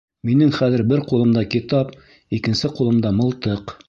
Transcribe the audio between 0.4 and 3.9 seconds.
хәҙер бер ҡулымда китап, икенсе ҡулымда мылтыҡ.